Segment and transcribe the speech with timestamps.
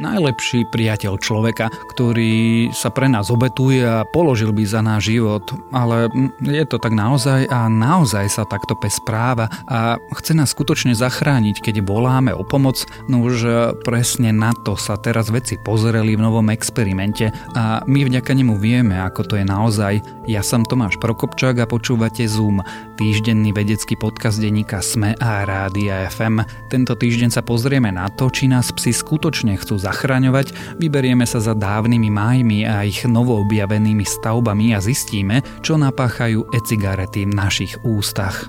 [0.00, 5.44] najlepší priateľ človeka, ktorý sa pre nás obetuje a položil by za náš život.
[5.70, 6.10] Ale
[6.42, 11.60] je to tak naozaj a naozaj sa takto pes správa a chce nás skutočne zachrániť,
[11.60, 12.86] keď voláme o pomoc.
[13.10, 13.46] No už
[13.82, 18.96] presne na to sa teraz veci pozreli v novom experimente a my vďaka nemu vieme,
[18.98, 19.98] ako to je naozaj.
[20.30, 22.62] Ja som Tomáš Prokopčák a počúvate Zoom,
[22.96, 26.40] týždenný vedecký podcast denníka SME a Rádia FM.
[26.72, 31.52] Tento týždeň sa pozrieme na to, či nás psi skutočne chcú zachraňovať, vyberieme sa za
[31.52, 38.48] dávnymi májmi a ich novoobjavenými stavbami a zistíme, čo napáchajú e-cigarety v našich ústach.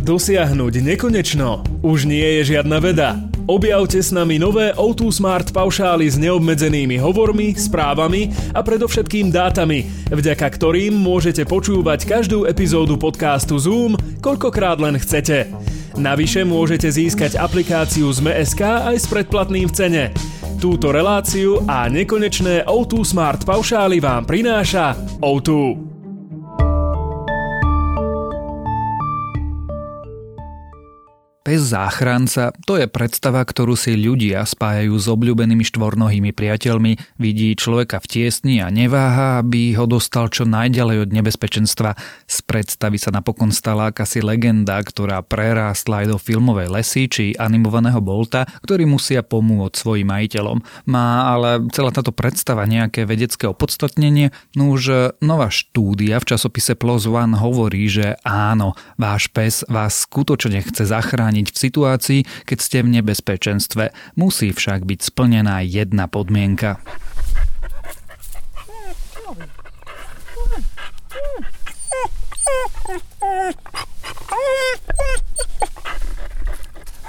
[0.00, 3.20] Dosiahnuť nekonečno už nie je žiadna veda.
[3.44, 10.46] Objavte s nami nové O2 Smart paušály s neobmedzenými hovormi, správami a predovšetkým dátami, vďaka
[10.46, 15.52] ktorým môžete počúvať každú epizódu podcastu Zoom, koľkokrát len chcete.
[16.00, 18.62] Navyše môžete získať aplikáciu z MSK
[18.94, 20.04] aj s predplatným v cene.
[20.60, 24.92] Túto reláciu a nekonečné O2 Smart paušály vám prináša
[25.24, 25.89] O2.
[31.40, 37.16] Pes záchranca to je predstava, ktorú si ľudia spájajú s obľúbenými štvornohými priateľmi.
[37.16, 41.96] Vidí človeka v tiesni a neváha, aby ho dostal čo najďalej od nebezpečenstva.
[42.28, 48.04] Z predstavy sa napokon stala akási legenda, ktorá prerástla aj do filmovej lesy či animovaného
[48.04, 50.60] bolta, ktorí musia pomôcť svojim majiteľom.
[50.92, 54.28] Má ale celá táto predstava nejaké vedecké opodstatnenie?
[54.52, 60.60] No už nová štúdia v časopise PLOS ONE hovorí, že áno, váš pes vás skutočne
[60.60, 63.94] chce zachrániť zachrániť v situácii, keď ste v nebezpečenstve.
[64.18, 66.82] Musí však byť splnená jedna podmienka.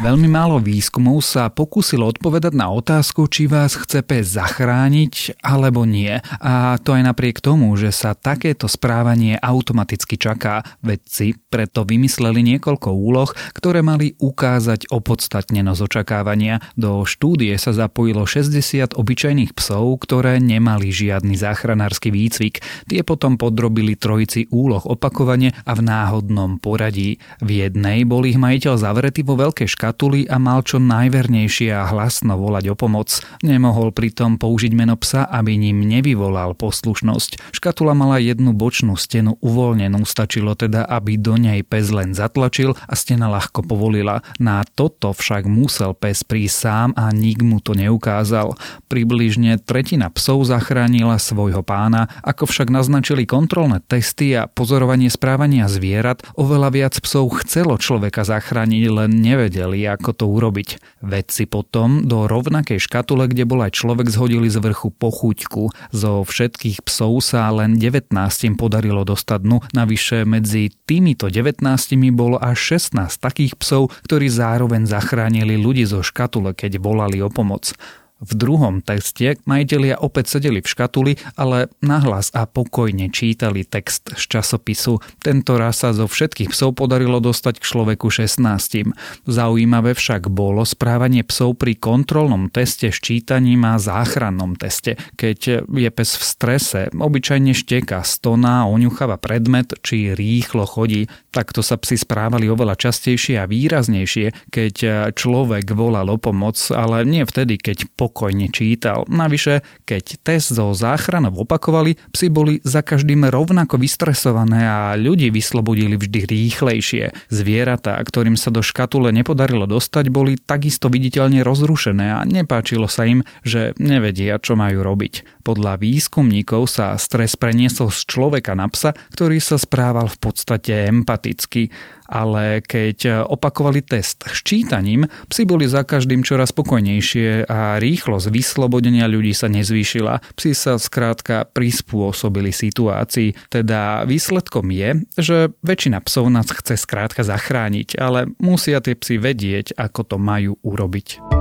[0.02, 6.17] Veľmi málo výskumov sa pokúsilo odpovedať na otázku, či vás chce pes zachrániť alebo nie.
[6.41, 10.66] A to aj napriek tomu, že sa takéto správanie automaticky čaká.
[10.81, 16.66] Vedci preto vymysleli niekoľko úloh, ktoré mali ukázať opodstatnenosť očakávania.
[16.73, 22.66] Do štúdie sa zapojilo 60 obyčajných psov, ktoré nemali žiadny záchranársky výcvik.
[22.89, 27.22] Tie potom podrobili trojici úloh opakovane a v náhodnom poradí.
[27.38, 31.84] V jednej bol ich majiteľ zavretý vo veľkej škatule škatuly a mal čo najvernejšie a
[31.91, 33.12] hlasno volať o pomoc.
[33.44, 37.52] Nemohol pritom použiť meno psa, aby ním nevyvolal poslušnosť.
[37.52, 42.96] Škatula mala jednu bočnú stenu uvoľnenú, stačilo teda, aby do nej pes len zatlačil a
[42.96, 44.24] stena ľahko povolila.
[44.40, 48.56] Na toto však musel pes prísť sám a nik mu to neukázal.
[48.88, 56.24] Približne tretina psov zachránila svojho pána, ako však naznačili kontrolné testy a pozorovanie správania zvierat,
[56.40, 61.02] oveľa viac psov chcelo človeka zachrániť, len nevedeli, ako to urobiť.
[61.02, 65.72] Vedci potom do rovnakej škatule, kde bol aj človek, zhodili z vrchu pochuťku.
[65.94, 68.14] Zo všetkých psov sa len 19
[68.58, 71.64] podarilo dostať dnu, navyše medzi týmito 19
[72.12, 77.74] bolo až 16 takých psov, ktorí zároveň zachránili ľudí zo škatule, keď volali o pomoc.
[78.21, 84.23] V druhom texte majiteľia opäť sedeli v škatuli, ale nahlas a pokojne čítali text z
[84.37, 85.01] časopisu.
[85.17, 88.93] Tento raz sa zo všetkých psov podarilo dostať k človeku 16.
[89.25, 95.01] Zaujímavé však bolo správanie psov pri kontrolnom teste ščítaním a záchrannom teste.
[95.17, 101.09] Keď je pes v strese, obyčajne šteka, stoná, oňucháva predmet či rýchlo chodí.
[101.33, 104.75] Takto sa psi správali oveľa častejšie a výraznejšie, keď
[105.17, 109.07] človek volal o pomoc, ale nie vtedy, keď po pokojne čítal.
[109.07, 115.95] Navyše, keď test zo záchranov opakovali, psi boli za každým rovnako vystresované a ľudí vyslobodili
[115.95, 117.16] vždy rýchlejšie.
[117.31, 123.23] Zvieratá, ktorým sa do škatule nepodarilo dostať, boli takisto viditeľne rozrušené a nepáčilo sa im,
[123.47, 125.41] že nevedia, čo majú robiť.
[125.41, 131.74] Podľa výskumníkov sa stres preniesol z človeka na psa, ktorý sa správal v podstate empaticky
[132.12, 139.31] ale keď opakovali test ščítaním, psi boli za každým čoraz spokojnejšie a rýchlosť vyslobodenia ľudí
[139.31, 140.36] sa nezvýšila.
[140.36, 143.48] Psi sa skrátka prispôsobili situácii.
[143.48, 149.80] Teda výsledkom je, že väčšina psov nás chce skrátka zachrániť, ale musia tie psi vedieť,
[149.80, 151.40] ako to majú urobiť.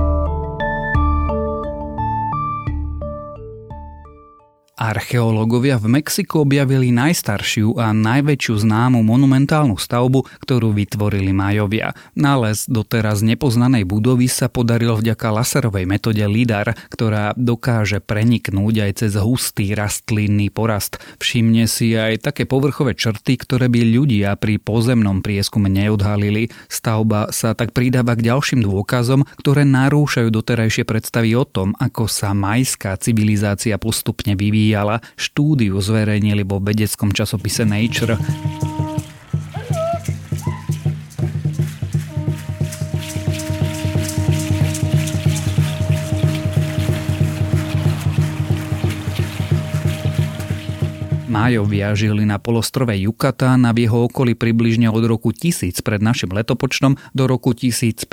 [4.81, 11.93] Archeológovia v Mexiku objavili najstaršiu a najväčšiu známu monumentálnu stavbu, ktorú vytvorili Majovia.
[12.17, 19.13] Nález doteraz nepoznanej budovy sa podaril vďaka laserovej metóde LIDAR, ktorá dokáže preniknúť aj cez
[19.21, 20.97] hustý rastlinný porast.
[21.21, 26.49] Všimne si aj také povrchové črty, ktoré by ľudia pri pozemnom prieskume neodhalili.
[26.65, 32.33] Stavba sa tak pridáva k ďalším dôkazom, ktoré narúšajú doterajšie predstavy o tom, ako sa
[32.33, 38.15] majská civilizácia postupne vyvíja vyvíjala, štúdiu zverejnili vo vedeckom časopise Nature.
[51.41, 56.29] Májovia žili na polostrove Yucatán a v jeho okolí približne od roku 1000 pred našim
[56.29, 58.05] letopočtom do roku 1500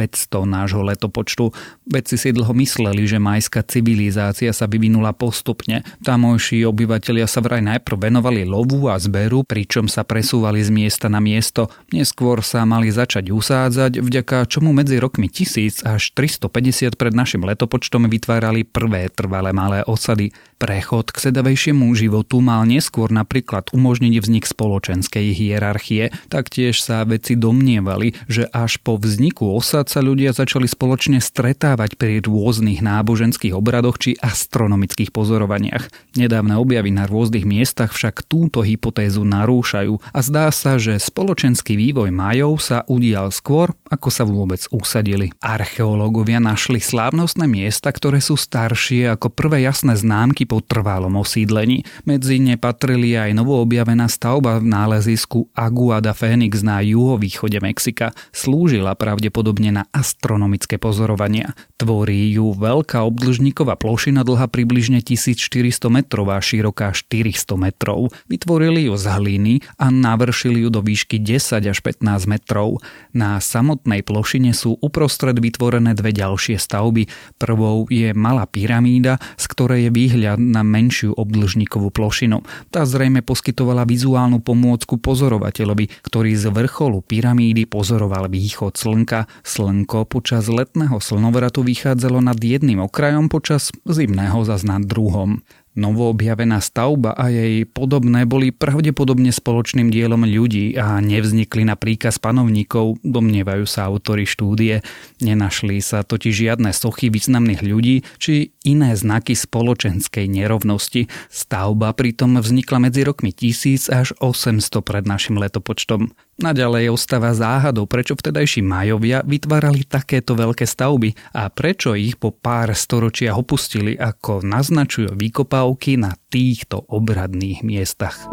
[0.49, 1.53] nášho letopočtu.
[1.85, 5.85] Vedci si dlho mysleli, že majská civilizácia sa vyvinula postupne.
[6.01, 11.21] Tamojší obyvatelia sa vraj najprv venovali lovu a zberu, pričom sa presúvali z miesta na
[11.21, 11.69] miesto.
[11.93, 18.09] Neskôr sa mali začať usádzať, vďaka čomu medzi rokmi 1000 až 350 pred našim letopočtom
[18.09, 20.33] vytvárali prvé trvalé malé osady.
[20.59, 26.11] Prechod k sedavejšiemu životu mal neskôr napríklad umožniť vznik spoločenskej hierarchie.
[26.27, 32.19] Taktiež sa vedci domnievali, že až po vzniku osad sa ľudia začali spoločne stretávať pri
[32.27, 36.19] rôznych náboženských obradoch či astronomických pozorovaniach.
[36.19, 42.11] Nedávne objavy na rôznych miestach však túto hypotézu narúšajú a zdá sa, že spoločenský vývoj
[42.11, 45.31] Majov sa udial skôr, ako sa vôbec usadili.
[45.39, 51.85] Archeológovia našli slávnostné miesta, ktoré sú staršie ako prvé jasné známky po trvalom osídlení.
[52.09, 58.17] Medzi ne patrili aj novoobjavená stavba v nálezisku Aguada Phoenix na juhovýchode Mexika.
[58.33, 61.53] Slúžila pravdepodobne na astronomické pozorovania.
[61.77, 68.09] Tvorí ju veľká obdĺžníková plošina dlhá približne 1400 metrov a široká 400 metrov.
[68.33, 72.81] Vytvorili ju z hliny a navršili ju do výšky 10 až 15 metrov.
[73.13, 77.11] Na samotnej plošine sú uprostred vytvorené dve ďalšie stavby.
[77.37, 82.47] Prvou je malá pyramída, z ktorej je výhľad na menšiu obdĺžnikovú plošinu.
[82.71, 89.27] Tá zrejme poskytovala vizuálnu pomôcku pozorovateľovi, ktorý z vrcholu pyramídy pozoroval východ slnka.
[89.43, 95.43] Slnko počas letného slnovratu vychádzalo nad jedným okrajom, počas zimného zas nad druhom.
[95.77, 102.99] Novoobjavená stavba a jej podobné boli pravdepodobne spoločným dielom ľudí a nevznikli na príkaz panovníkov,
[103.05, 104.81] domnievajú sa autory štúdie.
[105.21, 111.07] Nenašli sa totiž žiadne sochy významných ľudí či iné znaky spoločenskej nerovnosti.
[111.31, 116.11] Stavba pritom vznikla medzi rokmi 1000 až 800 pred našim letopočtom.
[116.39, 122.71] Naďalej ostáva záhadou, prečo vtedajší Majovia vytvárali takéto veľké stavby a prečo ich po pár
[122.71, 125.19] storočiach opustili, ako naznačujú
[125.59, 128.31] vykopávky na týchto obradných miestach.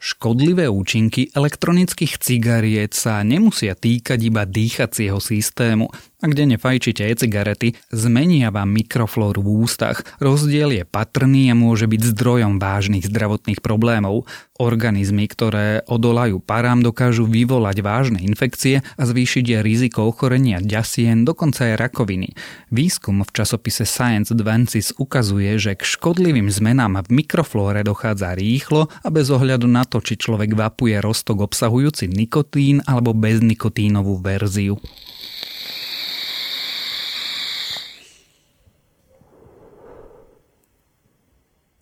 [0.00, 5.92] Škodlivé účinky elektronických cigariet sa nemusia týkať iba dýchacieho systému.
[6.22, 10.06] A kde nefajčíte e-cigarety, zmenia vám mikroflóru v ústach.
[10.22, 14.30] Rozdiel je patrný a môže byť zdrojom vážnych zdravotných problémov.
[14.54, 21.90] Organizmy, ktoré odolajú parám, dokážu vyvolať vážne infekcie a zvýšiť riziko ochorenia ďasien, dokonca aj
[21.90, 22.38] rakoviny.
[22.70, 29.10] Výskum v časopise Science Advances ukazuje, že k škodlivým zmenám v mikroflóre dochádza rýchlo a
[29.10, 34.78] bez ohľadu na to, či človek vapuje rostok obsahujúci nikotín alebo beznikotínovú verziu.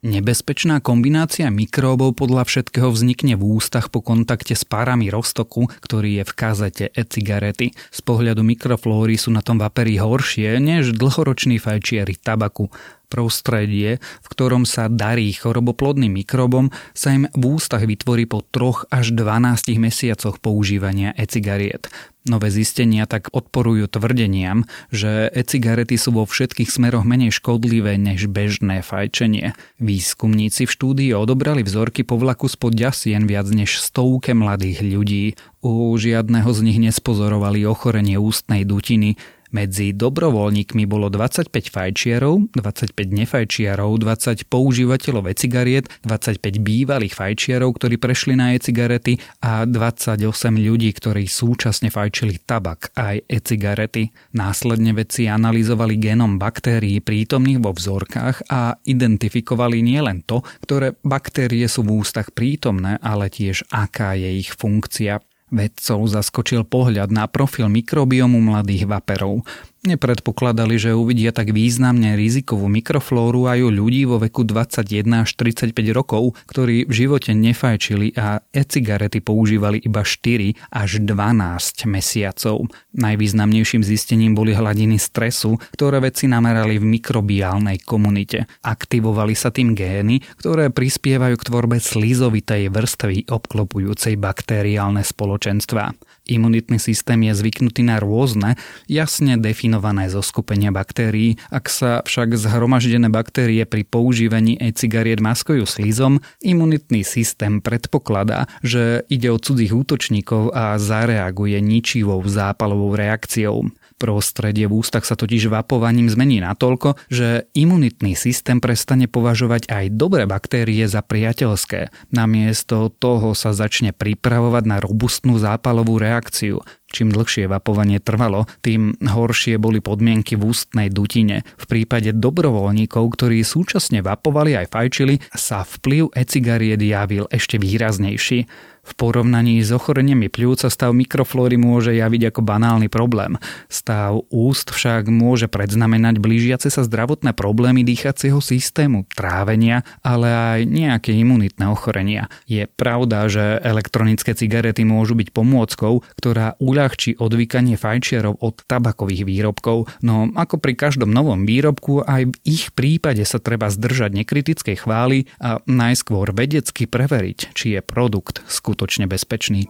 [0.01, 6.25] Nebezpečná kombinácia mikróbov podľa všetkého vznikne v ústach po kontakte s párami roztoku, ktorý je
[6.25, 7.77] v kazete e-cigarety.
[7.93, 12.73] Z pohľadu mikroflóry sú na tom vapery horšie než dlhoroční fajčiari tabaku.
[13.11, 19.11] Prostredie, v ktorom sa darí choroboplodným mikrobom, sa im v ústach vytvorí po 3 až
[19.19, 21.91] 12 mesiacoch používania e-cigariet.
[22.29, 28.85] Nové zistenia tak odporujú tvrdeniam, že e-cigarety sú vo všetkých smeroch menej škodlivé než bežné
[28.85, 29.57] fajčenie.
[29.81, 35.25] Výskumníci v štúdii odobrali vzorky povlaku spod ďasien viac než stovke mladých ľudí.
[35.65, 39.17] U žiadneho z nich nespozorovali ochorenie ústnej dutiny,
[39.51, 48.35] medzi dobrovoľníkmi bolo 25 fajčiarov, 25 nefajčiarov, 20 používateľov e-cigariet, 25 bývalých fajčiarov, ktorí prešli
[48.39, 50.23] na e-cigarety a 28
[50.55, 54.11] ľudí, ktorí súčasne fajčili tabak aj e-cigarety.
[54.35, 61.83] Následne vedci analyzovali genom baktérií prítomných vo vzorkách a identifikovali nielen to, ktoré baktérie sú
[61.87, 65.23] v ústach prítomné, ale tiež aká je ich funkcia.
[65.51, 69.43] Vedcov zaskočil pohľad na profil mikrobiomu mladých vaperov.
[69.81, 75.73] Nepredpokladali, že uvidia tak významne rizikovú mikroflóru aj u ľudí vo veku 21 až 35
[75.97, 82.69] rokov, ktorí v živote nefajčili a e-cigarety používali iba 4 až 12 mesiacov.
[82.93, 88.53] Najvýznamnejším zistením boli hladiny stresu, ktoré vedci namerali v mikrobiálnej komunite.
[88.61, 95.97] Aktivovali sa tým gény, ktoré prispievajú k tvorbe slizovitej vrstvy obklopujúcej bakteriálne spoločenstva.
[96.31, 98.55] Imunitný systém je zvyknutý na rôzne,
[98.87, 101.43] jasne definované zoskupenia baktérií.
[101.51, 109.35] Ak sa však zhromaždené baktérie pri používaní e-cigariet maskujú slizom, imunitný systém predpokladá, že ide
[109.35, 113.67] o cudzích útočníkov a zareaguje ničivou zápalovou reakciou.
[114.01, 120.25] Prostredie v ústach sa totiž vapovaním zmení natoľko, že imunitný systém prestane považovať aj dobré
[120.25, 121.93] baktérie za priateľské.
[122.09, 126.65] Namiesto toho sa začne pripravovať na robustnú zápalovú reakciu.
[126.91, 131.45] Čím dlhšie vapovanie trvalo, tým horšie boli podmienky v ústnej dutine.
[131.61, 138.49] V prípade dobrovoľníkov, ktorí súčasne vapovali aj fajčili, sa vplyv e-cigariet javil ešte výraznejší.
[138.91, 143.39] V porovnaní s ochoreniami pľúca stav mikroflóry môže javiť ako banálny problém.
[143.71, 151.15] Stav úst však môže predznamenať blížiace sa zdravotné problémy dýchacieho systému, trávenia, ale aj nejaké
[151.15, 152.27] imunitné ochorenia.
[152.51, 159.87] Je pravda, že elektronické cigarety môžu byť pomôckou, ktorá uľahčí odvykanie fajčiarov od tabakových výrobkov,
[160.03, 165.31] no ako pri každom novom výrobku aj v ich prípade sa treba zdržať nekritickej chvály
[165.39, 169.69] a najskôr vedecky preveriť, či je produkt skutočný skutočne bezpečný.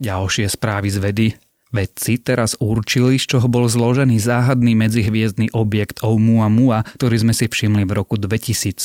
[0.00, 1.26] Ďalšie správy z vedy.
[1.68, 7.84] Vedci teraz určili, z čoho bol zložený záhadný medzihviezdny objekt Oumuamua, ktorý sme si všimli
[7.84, 8.80] v roku 2017.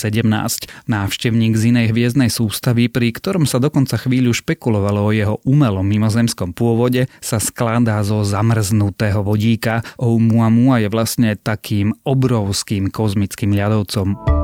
[0.92, 6.51] Návštevník z inej hviezdnej sústavy, pri ktorom sa dokonca chvíľu špekulovalo o jeho umelom mimozemskom
[6.51, 9.80] pôvode, sa skladá zo zamrznutého vodíka.
[9.96, 14.43] Oumuamua je vlastne takým obrovským kozmickým ľadovcom.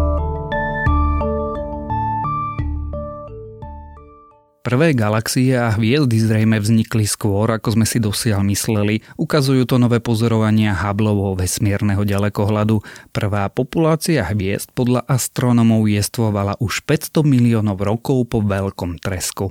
[4.69, 9.01] Prvé galaxie a hviezdy zrejme vznikli skôr, ako sme si dosiaľ mysleli.
[9.17, 12.77] Ukazujú to nové pozorovania Hubbleho vesmírneho ďalekohľadu.
[13.09, 19.49] Prvá populácia hviezd podľa astronomov jestvovala už 500 miliónov rokov po veľkom tresku.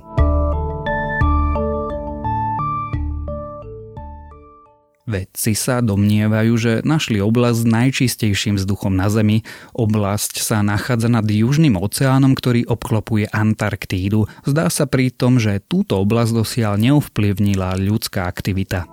[5.09, 9.41] Vedci sa domnievajú, že našli oblasť s najčistejším vzduchom na Zemi.
[9.73, 14.29] Oblasť sa nachádza nad Južným oceánom, ktorý obklopuje Antarktídu.
[14.45, 18.85] Zdá sa pritom, že túto oblasť dosiaľ neovplyvnila ľudská aktivita.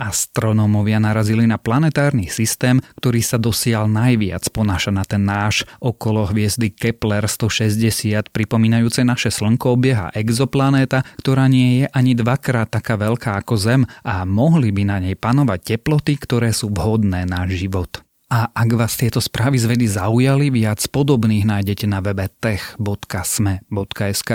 [0.00, 5.68] Astronómovia narazili na planetárny systém, ktorý sa dosial najviac ponáša na ten náš.
[5.78, 12.96] Okolo hviezdy Kepler 160, pripomínajúce naše Slnko, obieha exoplanéta, ktorá nie je ani dvakrát taká
[12.96, 18.00] veľká ako Zem a mohli by na nej panovať teploty, ktoré sú vhodné na život.
[18.32, 24.30] A ak vás tieto správy z vedy zaujali, viac podobných nájdete na webe tech.sme.sk.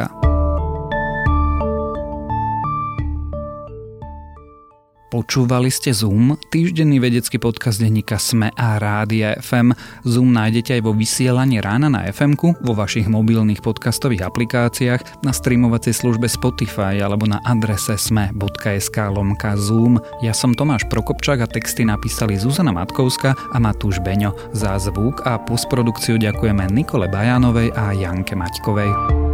[5.07, 9.71] Počúvali ste Zoom, týždenný vedecký podcast denníka Sme a Rádia FM.
[10.03, 15.95] Zoom nájdete aj vo vysielaní rána na fm vo vašich mobilných podcastových aplikáciách, na streamovacej
[15.95, 19.95] službe Spotify alebo na adrese sme.sk lomka Zoom.
[20.19, 24.35] Ja som Tomáš Prokopčák a texty napísali Zuzana Matkovska a Matúš Beňo.
[24.51, 29.26] Za zvuk a postprodukciu ďakujeme Nikole Bajánovej a Janke Maťkovej.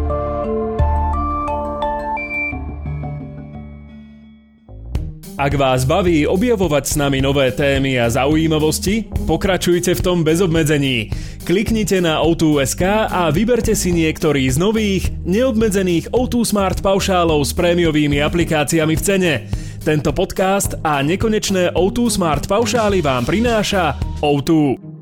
[5.44, 11.12] Ak vás baví objavovať s nami nové témy a zaujímavosti, pokračujte v tom bez obmedzení.
[11.44, 18.24] Kliknite na O2.sk a vyberte si niektorý z nových, neobmedzených O2 Smart paušálov s prémiovými
[18.24, 19.34] aplikáciami v cene.
[19.84, 24.93] Tento podcast a nekonečné O2 Smart paušály vám prináša O2.